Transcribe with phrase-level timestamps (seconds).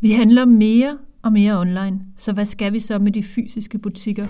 [0.00, 4.26] Vi handler mere og mere online, så hvad skal vi så med de fysiske butikker?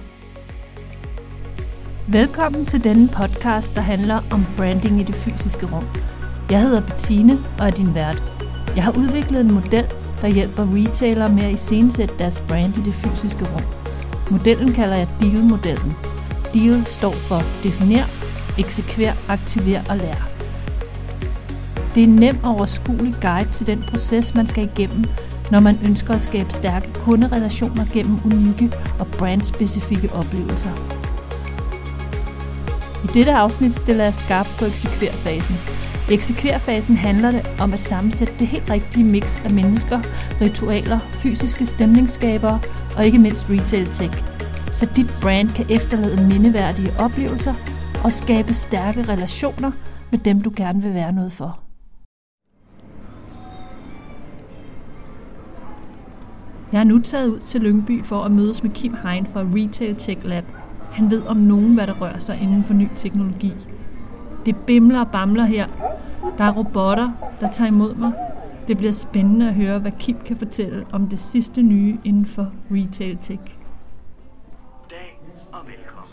[2.09, 5.85] Velkommen til denne podcast, der handler om branding i det fysiske rum.
[6.51, 8.23] Jeg hedder Bettine og er din vært.
[8.77, 9.85] Jeg har udviklet en model,
[10.21, 13.65] der hjælper retailere med at iscenesætte deres brand i det fysiske rum.
[14.31, 15.93] Modellen kalder jeg DEAL-modellen.
[16.55, 18.05] DEAL står for Definer,
[18.59, 20.29] Eksekver, Aktiver og Lær.
[21.95, 25.05] Det er en nem og overskuelig guide til den proces, man skal igennem,
[25.51, 30.73] når man ønsker at skabe stærke kunderelationer gennem unikke og brandspecifikke oplevelser.
[33.05, 35.57] I dette afsnit stiller jeg skarpt på eksekverfasen.
[36.11, 40.01] I eksekverfasen handler det om at sammensætte det helt rigtige mix af mennesker,
[40.41, 42.61] ritualer, fysiske stemningsskabere
[42.97, 44.25] og ikke mindst retail tech,
[44.73, 47.55] så dit brand kan efterlade mindeværdige oplevelser
[48.05, 49.73] og skabe stærke relationer
[50.11, 51.68] med dem, du gerne vil være noget for.
[56.73, 59.97] Jeg er nu taget ud til Lyngby for at mødes med Kim Hein fra Retail
[59.97, 60.45] Tech Lab.
[60.93, 63.53] Han ved om nogen, hvad der rører sig inden for ny teknologi.
[64.47, 65.67] Det bimler og bamler her.
[66.39, 68.13] Der er robotter, der tager imod mig.
[68.67, 72.53] Det bliver spændende at høre, hvad Kim kan fortælle om det sidste nye inden for
[72.71, 73.41] Retail Tech.
[74.83, 75.21] Goddag
[75.53, 76.13] og velkommen.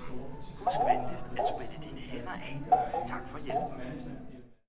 [0.59, 2.61] Husk venligst at spritte dine hænder af.
[3.07, 4.11] Tak for hjælpen.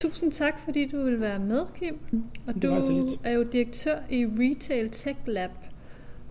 [0.01, 1.99] Tusind tak, fordi du vil være med, Kim.
[2.47, 3.19] Og du var så lidt.
[3.23, 5.51] er jo direktør i Retail Tech Lab.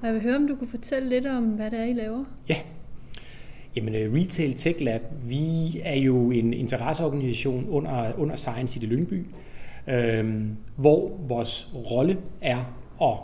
[0.00, 2.25] Og jeg vil høre, om du kunne fortælle lidt om, hvad det er, I laver.
[2.48, 2.56] Ja.
[3.77, 8.89] Jamen, øh, Retail Tech Lab, vi er jo en interesseorganisation under, under Science i det
[8.89, 9.27] Lyngby,
[9.89, 10.44] øh,
[10.77, 13.17] hvor vores rolle er at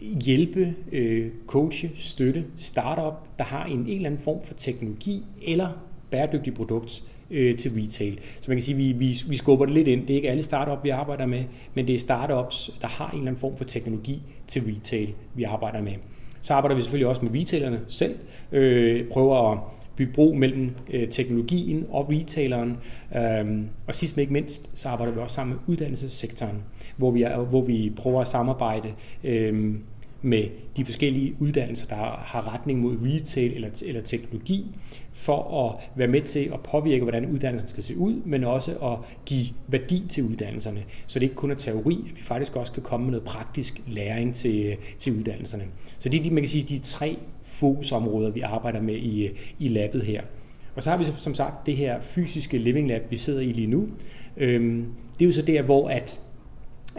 [0.00, 5.68] hjælpe, øh, coache, støtte startup, der har en, en eller anden form for teknologi eller
[6.10, 8.18] bæredygtig produkt øh, til retail.
[8.40, 10.00] Så man kan sige, at vi, vi, vi skubber det lidt ind.
[10.00, 13.18] Det er ikke alle startup, vi arbejder med, men det er startups, der har en
[13.18, 15.92] eller anden form for teknologi til retail, vi arbejder med.
[16.40, 18.14] Så arbejder vi selvfølgelig også med retailerne selv,
[18.52, 19.58] øh, prøver at
[19.96, 22.78] bygge bro mellem øh, teknologien og retaileren.
[23.16, 26.62] Øhm, og sidst men ikke mindst, så arbejder vi også sammen med uddannelsessektoren,
[26.96, 28.88] hvor vi, er, hvor vi prøver at samarbejde
[29.24, 29.74] øh,
[30.26, 30.44] med
[30.76, 34.66] de forskellige uddannelser, der har retning mod retail eller, eller teknologi,
[35.12, 38.98] for at være med til at påvirke, hvordan uddannelsen skal se ud, men også at
[39.26, 40.82] give værdi til uddannelserne.
[41.06, 43.82] Så det ikke kun er teori, at vi faktisk også kan komme med noget praktisk
[43.86, 45.64] læring til, til uddannelserne.
[45.98, 49.68] Så det er de, man kan sige, de tre fokusområder, vi arbejder med i, i
[49.68, 50.22] labbet her.
[50.76, 53.66] Og så har vi som sagt det her fysiske living lab, vi sidder i lige
[53.66, 53.88] nu.
[54.36, 54.86] Øhm,
[55.18, 56.20] det er jo så der, hvor at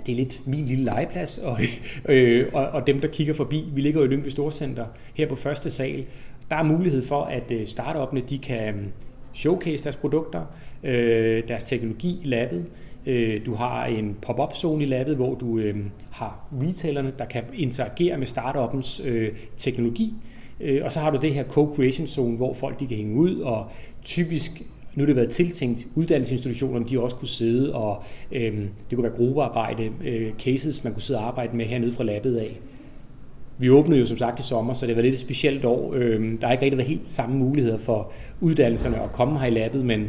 [0.05, 1.59] det er lidt min lille legeplads, og,
[2.09, 3.65] øh, og, og dem, der kigger forbi.
[3.73, 6.05] Vi ligger jo i Lyngby Storcenter her på første sal.
[6.49, 8.87] Der er mulighed for, at øh, startupne de kan mm,
[9.33, 10.41] showcase deres produkter,
[10.83, 12.65] øh, deres teknologi i labbet.
[13.05, 15.75] Øh, Du har en pop-up zone i labbet, hvor du øh,
[16.11, 20.13] har retailerne, der kan interagere med startuppens øh, teknologi.
[20.59, 23.39] Øh, Og så har du det her co-creation zone, hvor folk de kan hænge ud,
[23.39, 23.65] og
[24.03, 24.61] typisk
[24.97, 28.53] nu har det været tiltænkt, uddannelsesinstitutionerne de også kunne sidde, og øh,
[28.89, 32.37] det kunne være gruppearbejde, øh, cases, man kunne sidde og arbejde med hernede fra labbet
[32.37, 32.59] af.
[33.57, 35.93] Vi åbnede jo som sagt i sommer, så det var lidt et specielt år.
[35.95, 39.49] Øh, der har ikke rigtig været helt samme muligheder for uddannelserne at komme her i
[39.49, 40.07] labbet, men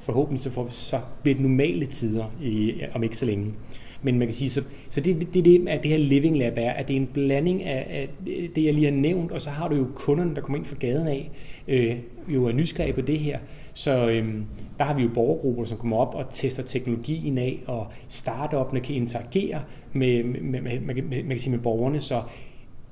[0.00, 3.54] forhåbentlig så, får vi, så lidt normale tider i, om ikke så længe.
[4.02, 6.70] Men man kan sige, så, så det, det, det, at det her Living Lab er,
[6.70, 8.08] at det er en blanding af, af
[8.54, 10.76] det, jeg lige har nævnt, og så har du jo kunderne, der kommer ind fra
[10.80, 11.30] gaden af,
[11.68, 11.96] øh,
[12.28, 13.38] jo er nysgerrige på det her.
[13.74, 14.44] Så øhm,
[14.78, 18.94] der har vi jo borgergrupper, som kommer op og tester teknologien af, og startupne kan
[18.94, 22.22] interagere med, med, med, med, med, med, man kan sige med borgerne, så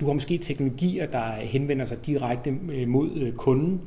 [0.01, 3.81] du har måske teknologier, der henvender sig direkte øh, mod øh, kunden.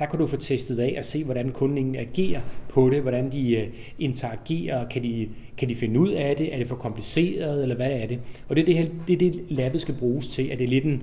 [0.00, 3.56] Der kan du få testet af og se, hvordan kunden agerer på det, hvordan de
[3.56, 7.76] øh, interagerer, kan de, kan de finde ud af det, er det for kompliceret, eller
[7.76, 8.18] hvad er det?
[8.48, 10.68] Og det er det, her, det, er det labbet skal bruges til, at det er
[10.68, 11.02] lidt en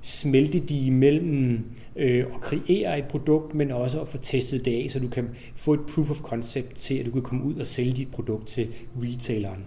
[0.00, 1.64] smeltedige mellem
[1.96, 5.28] øh, at kreere et produkt, men også at få testet det af, så du kan
[5.56, 8.46] få et proof of concept til, at du kan komme ud og sælge dit produkt
[8.46, 8.68] til
[9.02, 9.64] retaileren.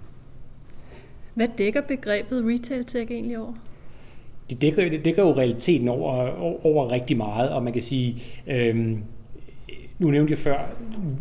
[1.33, 3.53] Hvad dækker begrebet Retail Tech egentlig over?
[4.49, 6.29] det dækker, det dækker jo realiteten over,
[6.65, 8.97] over, rigtig meget, og man kan sige, øhm,
[9.99, 10.75] nu nævnte jeg før,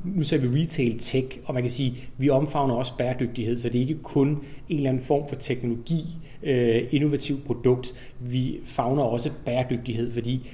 [0.05, 3.77] nu ser vi retail tech, og man kan sige, vi omfavner også bæredygtighed, så det
[3.77, 4.29] er ikke kun
[4.69, 6.05] en eller anden form for teknologi,
[6.43, 10.51] øh, innovativ produkt, vi favner også bæredygtighed, fordi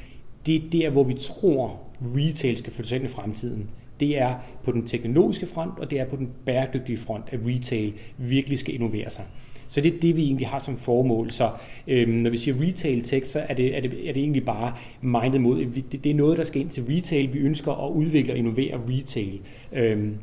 [0.47, 1.81] det er der, hvor vi tror,
[2.17, 3.71] retail skal flytte sig ind i fremtiden.
[4.01, 4.35] Det er
[4.65, 8.75] på den teknologiske front, og det er på den bæredygtige front, at retail virkelig skal
[8.75, 9.25] innovere sig.
[9.69, 11.31] Så det er det, vi egentlig har som formål.
[11.31, 11.51] Så
[11.89, 14.75] øhm, når vi siger retail tech, så er det, er det, er det egentlig bare
[15.01, 17.35] mindet mod, det, det er noget, der skal ind til retail.
[17.35, 19.41] Vi ønsker at udvikle og innovere retail.
[19.73, 20.15] Øhm,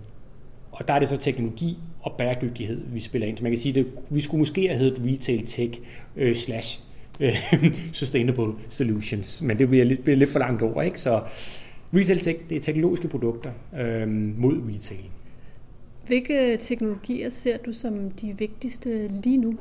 [0.72, 3.38] og der er det så teknologi og bæredygtighed, vi spiller ind.
[3.38, 5.80] Så man kan sige, at vi skulle måske have heddet retail tech
[6.16, 6.80] øh, slash
[7.94, 10.82] sustainable solutions, men det bliver lidt, bliver lidt for langt over.
[10.82, 11.00] Ikke?
[11.00, 11.22] Så
[11.94, 14.08] retail tech, det er teknologiske produkter øh,
[14.38, 15.04] mod retail.
[16.08, 19.58] Hvilke teknologier ser du som de vigtigste lige nu?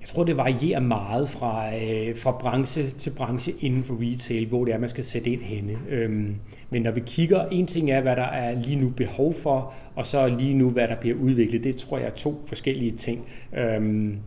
[0.00, 4.64] Jeg tror, det varierer meget fra, øh, fra branche til branche inden for retail, hvor
[4.64, 5.78] det er, man skal sætte ind henne.
[5.88, 6.34] Øhm,
[6.70, 10.06] men når vi kigger, en ting er, hvad der er lige nu behov for, og
[10.06, 11.64] så lige nu, hvad der bliver udviklet.
[11.64, 13.28] Det tror jeg er to forskellige ting.
[13.56, 14.18] Øhm,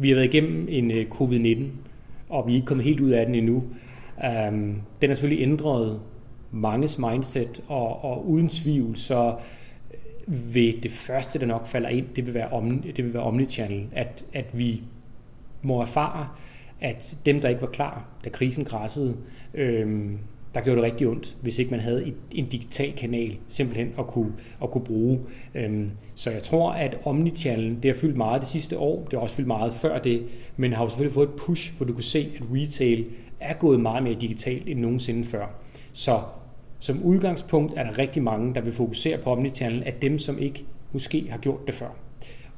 [0.00, 1.62] vi har været igennem en øh, covid-19,
[2.28, 3.64] og vi er ikke kommet helt ud af den endnu.
[4.24, 6.00] Øhm, den har selvfølgelig ændret
[6.50, 9.34] manges mindset, og, og uden tvivl, så
[10.28, 13.22] øh, vil det første, der nok falder ind, det vil være, om, det vil være
[13.22, 13.86] omnichannel.
[13.92, 14.82] At, at vi
[15.62, 16.28] må erfare,
[16.80, 19.16] at dem, der ikke var klar, da krisen græssede,
[19.54, 20.18] øhm,
[20.54, 24.32] der gjorde det rigtig ondt, hvis ikke man havde en digital kanal simpelthen at kunne,
[24.62, 25.20] at kunne bruge.
[25.54, 29.20] Øhm, så jeg tror, at omnichannel, det har fyldt meget det sidste år, det har
[29.20, 30.22] også fyldt meget før det,
[30.56, 33.04] men har jo selvfølgelig fået et push, hvor du kan se, at retail
[33.40, 35.46] er gået meget mere digitalt end nogensinde før.
[35.92, 36.20] Så
[36.80, 40.64] som udgangspunkt er der rigtig mange, der vil fokusere på omnichannel, af dem, som ikke
[40.92, 41.88] måske har gjort det før.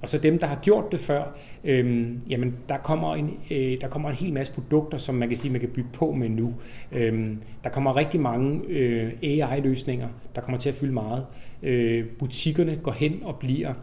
[0.02, 3.88] Og så dem, der har gjort det før, øhm, jamen der kommer, en, øh, der
[3.88, 6.54] kommer en hel masse produkter, som man kan sige, man kan bygge på med nu.
[6.92, 11.26] Øhm, der kommer rigtig mange øh, AI-løsninger, der kommer til at fylde meget.
[11.62, 13.74] Øh, butikkerne går hen og bliver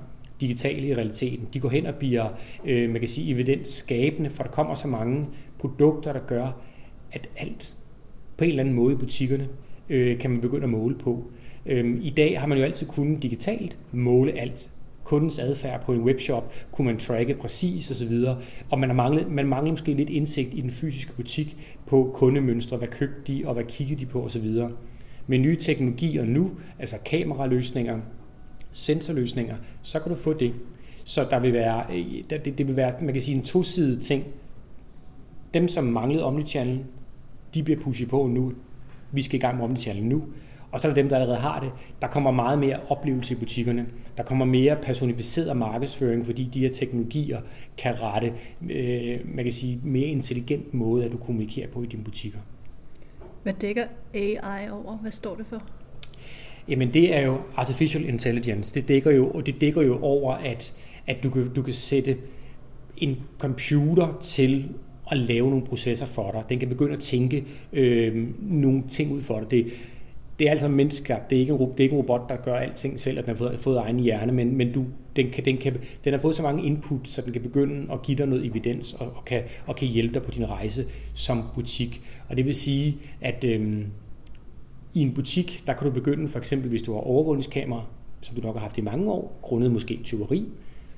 [0.41, 1.47] digitale i realiteten.
[1.53, 2.27] De går hen og bliver,
[2.65, 5.27] øh, man kan sige, evidensskabende, for der kommer så mange
[5.59, 6.61] produkter, der gør,
[7.11, 7.75] at alt
[8.37, 9.47] på en eller anden måde i butikkerne
[9.89, 11.23] øh, kan man begynde at måle på.
[11.65, 14.71] Øhm, I dag har man jo altid kunnet digitalt måle alt
[15.09, 18.23] kundens adfærd på en webshop, kunne man tracke præcis osv.
[18.69, 22.77] Og man, har manglet, man mangler måske lidt indsigt i den fysiske butik på kundemønstre,
[22.77, 24.55] hvad købte de og hvad kiggede de på osv.
[25.27, 27.99] Med nye teknologier nu, altså kameraløsninger,
[28.71, 30.53] sensorløsninger, så kan du få det.
[31.03, 34.23] Så der vil være, øh, det, det vil være, man kan sige, en tosidig ting.
[35.53, 36.79] Dem, som manglede omnichannel,
[37.53, 38.53] de bliver pushet på nu.
[39.11, 40.23] Vi skal i gang med omnichannel nu.
[40.71, 41.71] Og så er der dem, der allerede har det.
[42.01, 43.85] Der kommer meget mere oplevelse i butikkerne.
[44.17, 47.41] Der kommer mere personificeret markedsføring, fordi de her teknologier
[47.77, 48.33] kan rette,
[48.69, 52.39] øh, man kan sige, mere intelligent måde, at du kommunikerer på i dine butikker.
[53.43, 54.97] Hvad dækker AI over?
[54.97, 55.63] Hvad står det for?
[56.67, 58.73] Jamen det er jo artificial intelligence.
[58.73, 60.73] Det dækker jo, det dækker jo over, at,
[61.07, 62.17] at du, kan, du kan sætte
[62.97, 64.69] en computer til
[65.11, 66.43] at lave nogle processer for dig.
[66.49, 69.51] Den kan begynde at tænke øh, nogle ting ud for dig.
[69.51, 69.67] Det,
[70.39, 71.29] det er altså menneskeskabt.
[71.29, 73.31] Det er ikke en, det er ikke en robot, der gør alting selv, at den
[73.31, 76.35] har fået, fået egen hjerne, men, men du, den, kan, den, kan, den har fået
[76.35, 79.43] så mange input, så den kan begynde at give dig noget evidens og, og, kan,
[79.65, 82.01] og kan hjælpe dig på din rejse som butik.
[82.29, 83.85] Og det vil sige, at øhm,
[84.93, 87.83] i en butik, der kan du begynde, for eksempel hvis du har overvågningskamera,
[88.21, 90.45] som du nok har haft i mange år, grundet måske tyveri,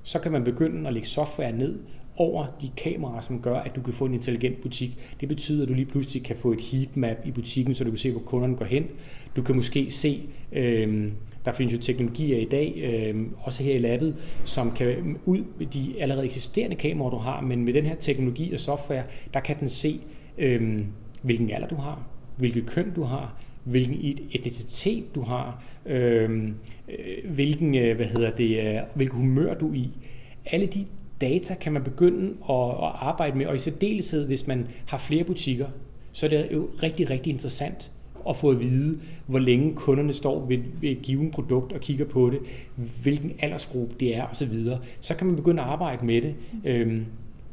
[0.03, 1.79] så kan man begynde at lægge software ned
[2.15, 5.15] over de kameraer, som gør, at du kan få en intelligent butik.
[5.19, 7.97] Det betyder, at du lige pludselig kan få et heatmap i butikken, så du kan
[7.97, 8.85] se, hvor kunderne går hen.
[9.35, 11.11] Du kan måske se, øh,
[11.45, 15.67] der findes jo teknologier i dag, øh, også her i labbet, som kan ud med
[15.67, 19.59] de allerede eksisterende kameraer, du har, men med den her teknologi og software, der kan
[19.59, 19.99] den se,
[20.37, 20.79] øh,
[21.21, 22.07] hvilken alder du har,
[22.37, 26.55] hvilket køn du har, hvilken etnicitet du har, øhm,
[26.89, 29.89] øh, hvilken, øh, hvad hedder det, øh, hvilken humør du er i.
[30.45, 30.85] Alle de
[31.21, 35.23] data kan man begynde at, at arbejde med, og i særdeleshed, hvis man har flere
[35.23, 35.67] butikker,
[36.11, 37.91] så er det jo rigtig, rigtig interessant
[38.29, 42.05] at få at vide, hvor længe kunderne står ved, ved et givet produkt og kigger
[42.05, 42.39] på det,
[43.03, 44.63] hvilken aldersgruppe det er osv.
[44.63, 46.35] Så, så kan man begynde at arbejde med det.
[46.65, 47.05] Øhm,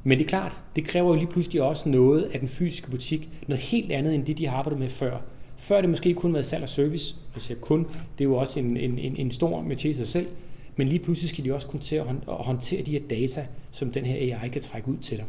[0.05, 3.29] men det er klart, det kræver jo lige pludselig også noget af den fysiske butik,
[3.49, 5.19] noget helt andet end det, de har arbejdet med før.
[5.57, 7.17] Før det måske kun været salg og service.
[7.35, 7.87] Jeg siger kun,
[8.19, 10.27] det er jo også en, en, en, en stor med til sig selv.
[10.77, 14.05] Men lige pludselig skal de også kunne til at håndtere de her data, som den
[14.05, 15.27] her AI kan trække ud til dig.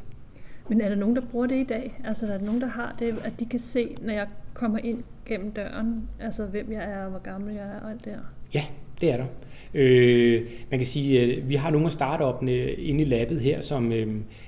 [0.70, 2.02] Men er der nogen, der bruger det i dag?
[2.06, 5.04] Altså er der nogen, der har det, at de kan se, når jeg kommer ind
[5.30, 8.20] gennem døren, altså hvem jeg er, hvor gammel jeg er og alt det her?
[8.54, 8.66] Ja,
[9.02, 9.26] det er der.
[9.74, 13.92] Øh, man kan sige, at vi har nogle af startup'ene inde i labbet her, som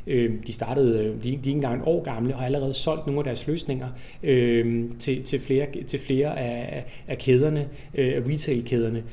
[0.07, 2.73] øh, de startede, øh, de, de er ikke engang et år gamle, og har allerede
[2.73, 3.87] solgt nogle af deres løsninger
[4.23, 9.03] øh, til, til, flere, til flere af, af kæderne, øh, af retail-kæderne.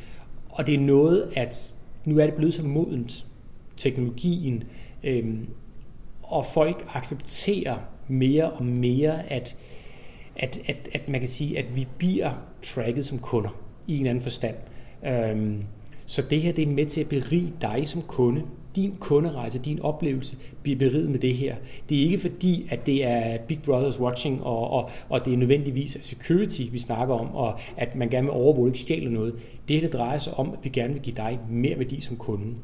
[0.48, 3.26] Og det er noget, at nu er det blevet så modent,
[3.76, 4.64] teknologien,
[5.04, 5.24] øh,
[6.22, 7.76] og folk accepterer
[8.08, 9.56] mere og mere, at,
[10.38, 12.30] at, at, at man kan sige, at vi bliver
[12.62, 13.50] tracket som kunder
[13.86, 14.54] i en anden forstand.
[15.06, 15.64] Øhm,
[16.06, 18.42] så det her det er med til at berige dig som kunde,
[18.76, 21.56] din kunderejse, din oplevelse bliver beriget med det her.
[21.88, 25.36] Det er ikke fordi, at det er Big Brothers watching, og, og, og det er
[25.36, 29.34] nødvendigvis security, vi snakker om, og at man gerne vil overvåge, ikke stjæle noget.
[29.68, 32.16] Det her det drejer sig om, at vi gerne vil give dig mere værdi som
[32.16, 32.54] kunde.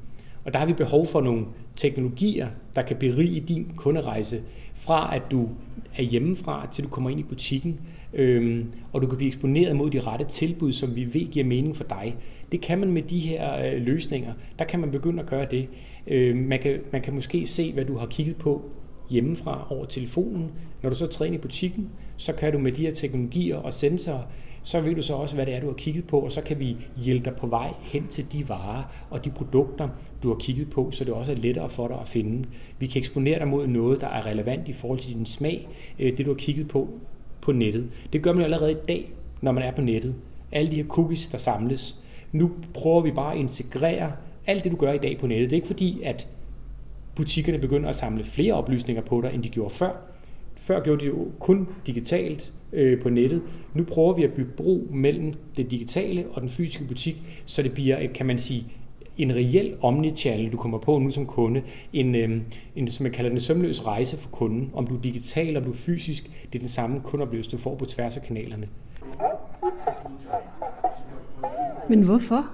[0.45, 4.43] Og der har vi behov for nogle teknologier, der kan berige din kunderejse
[4.75, 5.49] fra at du
[5.97, 7.81] er hjemmefra, til du kommer ind i butikken,
[8.13, 11.77] øhm, og du kan blive eksponeret mod de rette tilbud, som vi ved giver mening
[11.77, 12.17] for dig.
[12.53, 14.33] Det kan man med de her øh, løsninger.
[14.59, 15.69] Der kan man begynde at gøre det.
[16.07, 18.71] Øh, man, kan, man kan måske se, hvad du har kigget på
[19.11, 20.51] hjemmefra over telefonen.
[20.83, 23.73] Når du så træder ind i butikken, så kan du med de her teknologier og
[23.73, 24.23] sensorer
[24.65, 26.59] så ved du så også, hvad det er, du har kigget på, og så kan
[26.59, 29.89] vi hjælpe dig på vej hen til de varer og de produkter,
[30.23, 32.49] du har kigget på, så det også er lettere for dig at finde.
[32.79, 35.69] Vi kan eksponere dig mod noget, der er relevant i forhold til din smag,
[35.99, 36.89] øh, det du har kigget på
[37.41, 37.89] på nettet.
[38.13, 40.15] Det gør man allerede i dag, når man er på nettet.
[40.53, 42.01] Alle de her cookies, der samles.
[42.33, 44.13] Nu prøver vi bare at integrere
[44.47, 45.51] alt det, du gør i dag på nettet.
[45.51, 46.29] Det er ikke fordi, at
[47.15, 50.14] butikkerne begynder at samle flere oplysninger på dig, end de gjorde før.
[50.65, 53.43] Før gjorde de jo kun digitalt øh, på nettet.
[53.75, 57.73] Nu prøver vi at bygge bro mellem det digitale og den fysiske butik, så det
[57.73, 58.67] bliver, kan man sige,
[59.19, 61.63] en reel omnichannel, du kommer på nu som kunde.
[61.93, 62.41] En, øh,
[62.77, 64.71] en som jeg kalder den sømløs rejse for kunden.
[64.75, 67.75] Om du er digital, om du er fysisk, det er den samme kundeoplevelse, du får
[67.75, 68.69] på tværs af kanalerne.
[71.89, 72.47] Men hvorfor?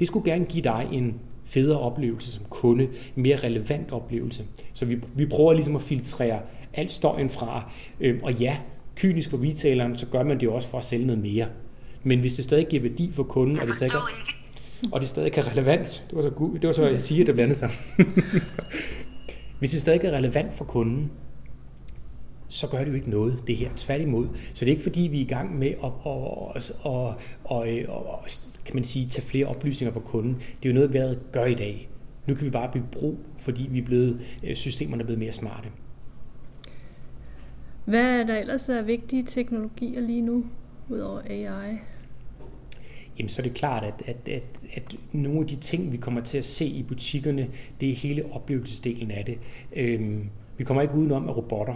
[0.00, 2.84] Det skulle gerne give dig en federe oplevelse som kunde,
[3.16, 4.44] en mere relevant oplevelse.
[4.72, 6.40] Så vi, vi prøver ligesom at filtrere
[6.74, 7.70] alt støjen fra.
[8.00, 8.56] Øhm, og ja,
[8.96, 11.46] kynisk for retaileren, så gør man det jo også for at sælge noget mere.
[12.02, 13.92] Men hvis det stadig giver værdi for kunden, og det stadig,
[14.92, 17.58] og det stadig er relevant, det var så, det var så jeg siger, det blandede
[17.58, 17.70] sig.
[19.58, 21.10] hvis det stadig er relevant for kunden,
[22.48, 23.70] så gør det jo ikke noget, det her.
[23.76, 24.28] Tværtimod.
[24.54, 27.14] Så det er ikke fordi, vi er i gang med at, at, at,
[27.50, 27.88] at, at,
[28.24, 30.34] at kan man sige, tage flere oplysninger på kunden.
[30.34, 31.88] Det er jo noget, vi allerede gør i dag.
[32.26, 35.32] Nu kan vi bare bygge bro, fordi vi er blevet, øh, systemerne er blevet mere
[35.32, 35.68] smarte.
[37.84, 40.44] Hvad er der ellers af vigtige teknologier lige nu,
[40.88, 41.78] udover AI?
[43.18, 44.42] Jamen, så er det klart, at, at, at,
[44.74, 47.48] at nogle af de ting, vi kommer til at se i butikkerne,
[47.80, 49.38] det er hele oplevelsesdelen af det.
[49.76, 51.74] Øhm, vi kommer ikke udenom, at robotter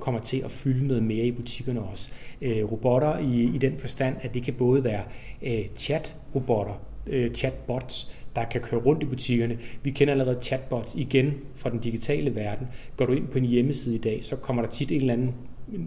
[0.00, 2.10] kommer til at fylde noget mere i butikkerne også.
[2.42, 5.02] Øh, robotter i, i den forstand, at det kan både være
[5.42, 9.58] øh, chat-robotter, øh, chatbots, der kan køre rundt i butikkerne.
[9.82, 12.66] Vi kender allerede chatbots igen fra den digitale verden.
[12.96, 15.34] Går du ind på en hjemmeside i dag, så kommer der tit en eller anden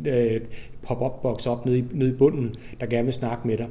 [0.06, 0.41] øh,
[0.82, 3.68] pop-up-boks op nede i, nede i bunden, der gerne vil snakke med dig.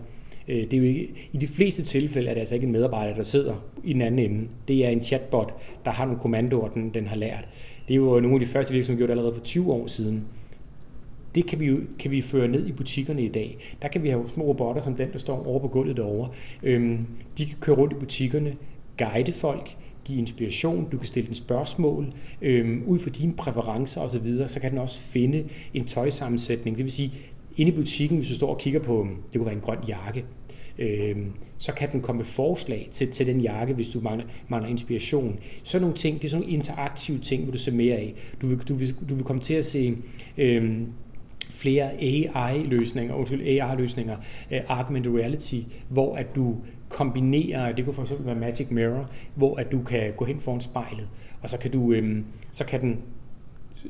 [0.48, 3.14] Øh, det er jo ikke, I de fleste tilfælde er det altså ikke en medarbejder,
[3.14, 3.54] der sidder
[3.84, 4.48] i den anden ende.
[4.68, 5.54] Det er en chatbot,
[5.84, 7.48] der har nogle kommandoer, den, den har lært.
[7.90, 10.24] Det er jo nogle af de første virksomheder, der gjorde allerede for 20 år siden.
[11.34, 13.58] Det kan vi, jo, kan vi føre ned i butikkerne i dag.
[13.82, 16.30] Der kan vi have små robotter som den, der står over på gulvet derovre.
[16.62, 17.06] Øhm,
[17.38, 18.56] de kan køre rundt i butikkerne,
[18.98, 24.46] guide folk, give inspiration, du kan stille den spørgsmål, øhm, ud fra dine præferencer osv.,
[24.46, 25.44] så kan den også finde
[25.74, 26.76] en tøjsammensætning.
[26.76, 27.12] Det vil sige,
[27.56, 30.24] inde i butikken, hvis du står og kigger på, det kunne være en grøn jakke,
[30.80, 31.16] øh,
[31.58, 35.38] så kan den komme med forslag til, til den jakke, hvis du mangler, mangler inspiration.
[35.62, 38.14] Sådan nogle ting, det er sådan nogle interaktive ting, vil du se mere af.
[38.42, 39.96] Du vil, du vil, du vil komme til at se
[40.38, 40.82] øhm, Øh,
[41.50, 44.16] flere AI-løsninger, undskyld, AR-løsninger,
[44.50, 46.56] uh, augmented reality, hvor at du
[46.88, 50.60] kombinerer, det kunne for eksempel være Magic Mirror, hvor at du kan gå hen foran
[50.60, 51.08] spejlet,
[51.42, 52.98] og så kan du, øhm, så kan den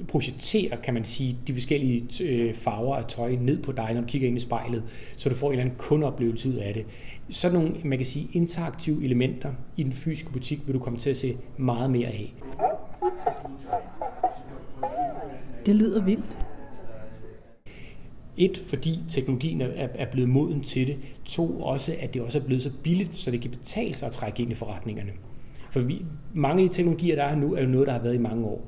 [0.09, 4.07] projicere, kan man sige, de forskellige øh, farver af tøj ned på dig, når du
[4.07, 4.83] kigger ind i spejlet,
[5.17, 6.85] så du får en eller anden kundeoplevelse ud af det.
[7.31, 11.11] Sådan nogle, man kan sige, interaktive elementer i den fysiske butik vil du komme til
[11.11, 12.35] at se meget mere af.
[15.67, 16.39] Det lyder vildt.
[18.37, 20.97] Et, fordi teknologien er, er blevet moden til det.
[21.25, 24.13] To, også at det også er blevet så billigt, så det kan betale sig at
[24.13, 25.11] trække ind i forretningerne.
[25.71, 26.05] For vi,
[26.35, 28.45] mange af de teknologier, der er nu, er jo noget, der har været i mange
[28.45, 28.67] år.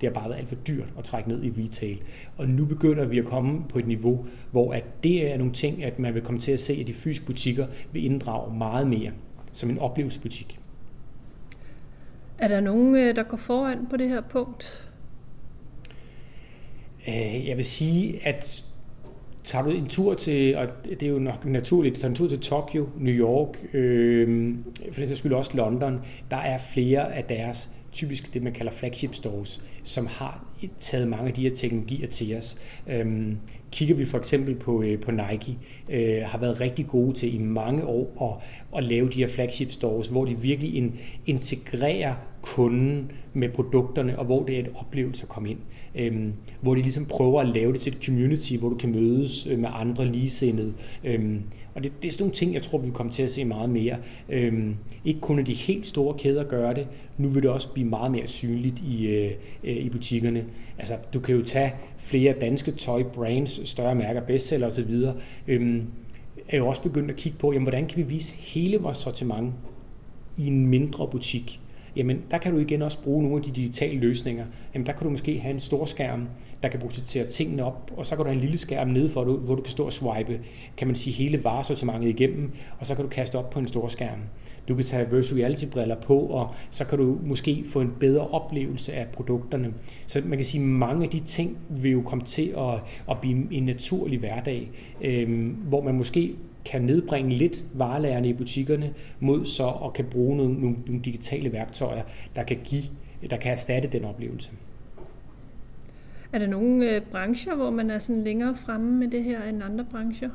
[0.00, 1.98] Det har bare været alt for dyrt at trække ned i retail.
[2.36, 5.84] Og nu begynder vi at komme på et niveau, hvor at det er nogle ting,
[5.84, 9.10] at man vil komme til at se, at de fysiske butikker vil inddrage meget mere
[9.52, 10.58] som en oplevelsesbutik.
[12.38, 14.88] Er der nogen, øh, der går foran på det her punkt?
[17.08, 18.64] Øh, jeg vil sige, at
[19.44, 22.40] tager du en tur til, og det er jo nok naturligt, tager en tur til
[22.40, 24.54] Tokyo, New York, øh,
[24.92, 26.00] for den skyld også London,
[26.30, 30.44] der er flere af deres typisk det, man kalder flagship stores, som har
[30.80, 32.58] taget mange af de her teknologier til os.
[32.86, 33.36] Øhm,
[33.70, 35.58] kigger vi for eksempel på, øh, på Nike,
[35.90, 38.40] øh, har været rigtig gode til i mange år
[38.74, 40.94] at, at lave de her flagship stores, hvor de virkelig in,
[41.26, 45.58] integrerer kunden med produkterne, og hvor det er et oplevelse at komme ind.
[45.94, 49.46] Øhm, hvor de ligesom prøver at lave det til et community, hvor du kan mødes
[49.46, 50.74] øh, med andre ligesindede.
[51.04, 51.42] Øhm,
[51.78, 53.44] og det, det er sådan nogle ting, jeg tror, vi vil komme til at se
[53.44, 53.96] meget mere.
[54.28, 56.86] Øhm, ikke kun de helt store kæder gør det,
[57.18, 59.32] nu vil det også blive meget mere synligt i, øh,
[59.64, 60.44] øh i butikkerne.
[60.78, 64.94] Altså, du kan jo tage flere danske tøj brands, større mærker, bestseller osv.,
[65.48, 65.82] øhm,
[66.48, 69.52] er jo også begyndt at kigge på, jamen, hvordan kan vi vise hele vores sortiment
[70.36, 71.60] i en mindre butik
[71.98, 74.44] jamen der kan du igen også bruge nogle af de digitale løsninger.
[74.74, 76.28] Jamen der kan du måske have en stor skærm,
[76.62, 79.24] der kan projektere tingene op, og så kan du have en lille skærm nede for,
[79.24, 80.40] hvor du kan stå og swipe,
[80.76, 83.88] kan man sige, hele varesortimentet igennem, og så kan du kaste op på en stor
[83.88, 84.18] skærm.
[84.68, 88.28] Du kan tage virtual reality briller på, og så kan du måske få en bedre
[88.28, 89.74] oplevelse af produkterne.
[90.06, 92.74] Så man kan sige, at mange af de ting vil jo komme til at,
[93.10, 96.34] at blive en naturlig hverdag, øh, hvor man måske
[96.70, 101.52] kan nedbringe lidt varelagerne i butikkerne mod så at kan bruge nogle, nogle, nogle digitale
[101.52, 102.02] værktøjer,
[102.36, 102.82] der kan give,
[103.30, 104.50] der kan erstatte den oplevelse.
[106.32, 109.62] Er der nogle øh, brancher, hvor man er sådan længere fremme med det her end
[109.62, 110.30] andre brancher?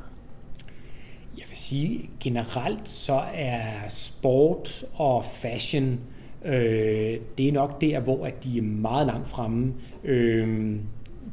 [1.38, 6.00] Jeg vil sige, generelt så er sport og fashion,
[6.44, 9.74] øh, det er nok der, hvor at de er meget langt fremme.
[10.04, 10.76] Øh,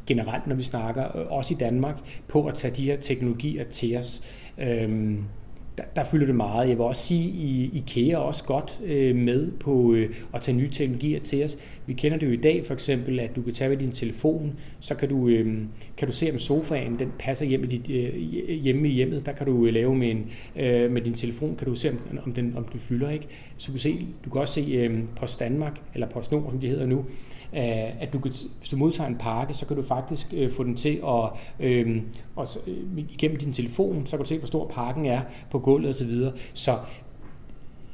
[0.08, 1.96] generelt, når vi snakker, også i Danmark,
[2.27, 4.24] på at tage de her teknologier til os.
[4.62, 5.24] Øhm,
[5.77, 6.70] der, der fylder det meget.
[6.70, 10.58] Jeg vil også sige, at IKEA er også godt øh, med på øh, at tage
[10.58, 11.58] nye teknologier til os.
[11.86, 14.60] Vi kender det jo i dag for eksempel, at du kan tage med din telefon,
[14.80, 15.58] så kan du, øh,
[15.98, 18.15] kan du se, om sofaen den passer hjemme i, dit, øh,
[18.53, 19.25] hjemme i hjemmet.
[19.25, 22.00] Der kan du øh, lave med, en, øh, med din telefon, kan du se, om,
[22.25, 23.10] om, den, om den fylder.
[23.10, 23.27] ikke.
[23.58, 26.68] Så du kan, se, du kan også se øh, Post Danmark, eller PostNord, som de
[26.68, 27.06] hedder nu,
[27.53, 30.75] at du kan, hvis du modtager en pakke, så kan du faktisk øh, få den
[30.75, 31.29] til at,
[31.60, 32.01] øh,
[32.36, 35.89] og, øh, igennem din telefon, så kan du se, hvor stor pakken er på gulvet
[35.89, 36.13] osv.
[36.13, 36.77] Så, så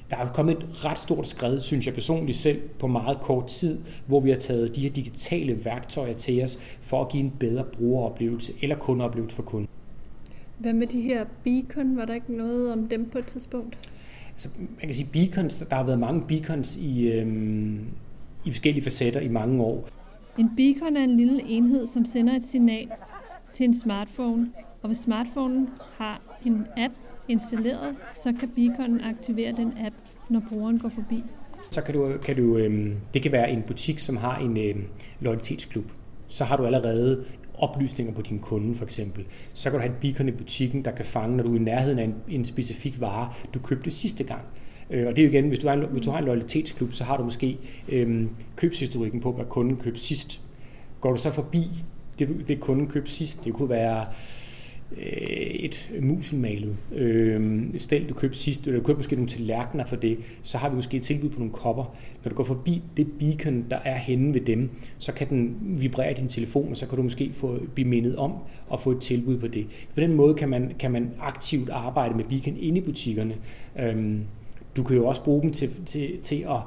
[0.10, 3.80] der er kommet et ret stort skridt, synes jeg personligt selv, på meget kort tid,
[4.06, 7.64] hvor vi har taget de her digitale værktøjer til os, for at give en bedre
[7.64, 9.68] brugeroplevelse eller kundeoplevelse for kunden.
[10.58, 11.98] Hvad med de her beacon?
[11.98, 13.90] Var der ikke noget om dem på et tidspunkt?
[14.32, 17.80] Altså, man kan sige beacons, der har været mange beacons i, øhm,
[18.48, 19.89] i forskellige facetter i mange år.
[20.38, 22.88] En beacon er en lille enhed, som sender et signal
[23.54, 24.51] til en smartphone,
[24.82, 26.94] og hvis smartphonen har en app
[27.27, 29.96] installeret, så kan beaconen aktivere den app,
[30.30, 31.24] når brugeren går forbi.
[31.72, 34.84] Så kan du, kan du øhm, det kan være en butik, som har en øhm,
[35.20, 35.92] loyalitetsklub.
[36.27, 37.25] Så har du allerede
[37.58, 39.26] oplysninger på din kunde for eksempel.
[39.54, 41.63] Så kan du have et beacon i butikken, der kan fange, når du er i
[41.63, 44.41] nærheden af en, en specifik vare, du købte sidste gang.
[44.91, 46.93] Øh, og det er jo igen, hvis du har en, hvis du har en loyalitetsklub,
[46.93, 47.58] så har du måske
[47.89, 50.41] øhm, købshistorikken på, hvad kunden købte sidst.
[51.02, 51.67] Går du så forbi
[52.19, 54.06] det, det kunden købte sidst, det kunne være
[54.97, 55.04] øh,
[55.41, 60.17] et musenmalet øh, stel, du købte sidst, eller du købte måske nogle tallerkener for det,
[60.43, 61.97] så har vi måske et tilbud på nogle kopper.
[62.23, 64.69] Når du går forbi det beacon, der er henne ved dem,
[65.00, 68.34] så kan den vibrere din telefon, og så kan du måske få, blive mindet om
[68.73, 69.67] at få et tilbud på det.
[69.93, 73.36] På den måde kan man, kan man aktivt arbejde med beacon inde i butikkerne.
[73.80, 74.19] Øh,
[74.78, 76.60] du kan jo også bruge dem til, til, til at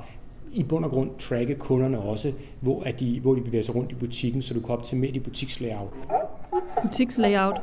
[0.52, 3.92] i bund og grund tracke kunderne også, hvor, at de, hvor de bevæger sig rundt
[3.92, 5.92] i butikken, så du kan optimere dit butikslayout.
[6.82, 7.60] Butikslayout.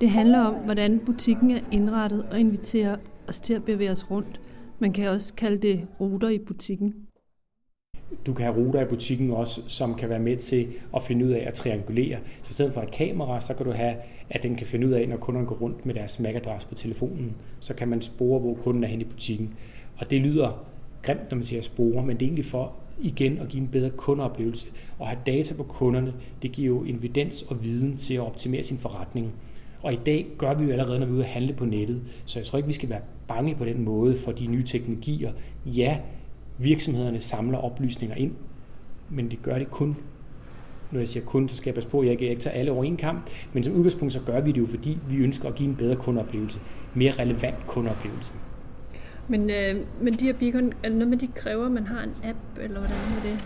[0.00, 2.96] Det handler om, hvordan butikken er indrettet og inviterer
[3.28, 4.40] os til at bevæge os rundt.
[4.78, 6.94] Man kan også kalde det ruter i butikken.
[8.26, 11.30] Du kan have ruter i butikken også, som kan være med til at finde ud
[11.30, 12.18] af at triangulere.
[12.42, 13.94] Så i stedet for et kamera, så kan du have,
[14.30, 17.36] at den kan finde ud af, når kunderne går rundt med deres MAC-adresse på telefonen,
[17.60, 19.54] så kan man spore, hvor kunden er hen i butikken.
[19.96, 20.64] Og det lyder
[21.02, 23.90] grimt, når man siger spore, men det er egentlig for igen at give en bedre
[23.90, 24.66] kundeoplevelse.
[24.98, 28.78] Og have data på kunderne, det giver jo evidens og viden til at optimere sin
[28.78, 29.32] forretning.
[29.82, 32.02] Og i dag gør vi jo allerede, når vi er ude at handle på nettet.
[32.24, 35.32] Så jeg tror ikke, vi skal være bange på den måde for de nye teknologier.
[35.66, 35.98] Ja,
[36.58, 38.32] virksomhederne samler oplysninger ind,
[39.10, 39.96] men det gør det kun
[40.94, 42.84] når jeg siger kun, så skal jeg passe på, at jeg ikke tager alle over
[42.84, 45.68] en kamp, men som udgangspunkt så gør vi det jo, fordi vi ønsker at give
[45.68, 46.60] en bedre kundeoplevelse,
[46.94, 48.32] mere relevant kundeoplevelse.
[49.28, 52.02] Men, øh, men de her beacon, er det noget med, de kræver, at man har
[52.02, 53.42] en app, eller hvordan er det?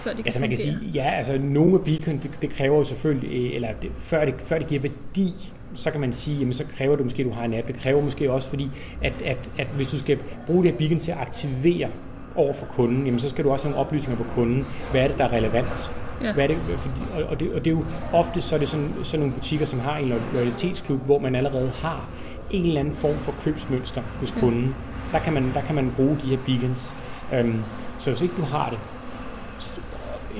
[0.00, 2.76] Før de kan altså man kan sige, ja, altså nogle af beacon, det, det kræver
[2.76, 6.38] jo selvfølgelig, øh, eller det, før, det, før det giver værdi, så kan man sige,
[6.38, 7.66] jamen så kræver det måske, at du har en app.
[7.66, 8.70] Det kræver måske også, fordi
[9.02, 11.88] at, at, at hvis du skal bruge det her beacon til at aktivere
[12.36, 14.66] over for kunden, jamen så skal du også have nogle oplysninger på kunden.
[14.90, 15.90] Hvad er det, der er relevant?
[16.22, 16.32] Ja.
[16.32, 18.90] Hvad er det, fordi, og, det, og det er jo ofte så er det sådan,
[19.02, 22.08] sådan nogle butikker, som har en loyalitetsklub, hvor man allerede har
[22.50, 24.64] en eller anden form for købsmønster hos kunden.
[24.64, 26.94] Ja der kan man, der kan man bruge de her beacons.
[27.34, 27.60] Øhm,
[27.98, 28.78] så hvis ikke du har det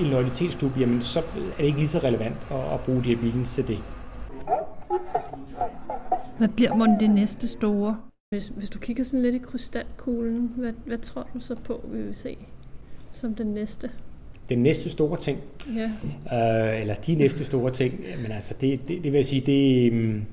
[0.01, 1.23] i en loyalitetsklub, jamen så er
[1.59, 3.79] det ikke lige så relevant at, at bruge de her beacons til det.
[6.39, 7.97] Hvad bliver man det næste store?
[8.35, 12.03] Hvis, hvis du kigger sådan lidt i krystalkuglen, hvad, hvad tror du så på, vi
[12.03, 12.37] vil se
[13.13, 13.91] som den næste?
[14.49, 15.39] Den næste store ting?
[15.77, 15.91] Ja.
[16.73, 18.01] Øh, eller de næste store ting?
[18.23, 20.25] Men altså, det, det, det vil jeg sige, det, øhm,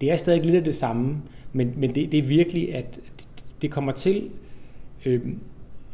[0.00, 3.00] det er stadig lidt af det samme Men, men det, det er virkelig, at
[3.62, 4.30] det kommer til...
[5.06, 5.20] Øh,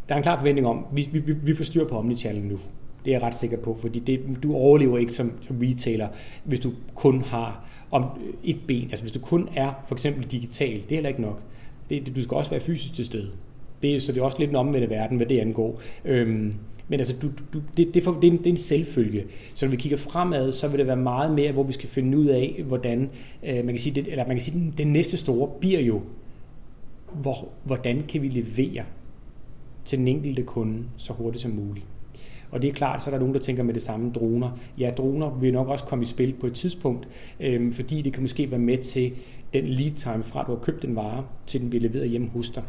[0.09, 2.59] der er en klar forventning om, vi, vi, vi får styr på omnichannel nu.
[3.05, 6.09] Det er jeg ret sikker på, fordi det, du overlever ikke som, som retailer,
[6.45, 8.89] hvis du kun har om øh, et ben.
[8.91, 11.41] Altså hvis du kun er for eksempel digital, det er heller ikke nok.
[11.91, 13.31] Det, du skal også være fysisk til stede.
[13.83, 15.81] Det, så det er også lidt en omvendt verden, hvad det angår.
[16.05, 16.55] Øhm,
[16.89, 19.25] men altså, du, du, det, det, for, det, er en, det er en selvfølge.
[19.55, 22.19] Så når vi kigger fremad, så vil det være meget mere, hvor vi skal finde
[22.19, 23.11] ud af, hvordan,
[23.43, 26.01] øh, man kan sige, det, eller man kan sige, den, den næste store bliver jo,
[27.15, 28.85] hvor, hvordan kan vi levere
[29.85, 31.87] til den enkelte kunde så hurtigt som muligt.
[32.51, 34.59] Og det er klart, så er der nogen, der tænker med det samme droner.
[34.79, 37.09] Ja, droner vil nok også komme i spil på et tidspunkt,
[37.41, 39.13] øh, fordi det kan måske være med til
[39.53, 42.51] den lead time fra, du har købt en vare, til den bliver leveret hjemme hos
[42.51, 42.63] dig,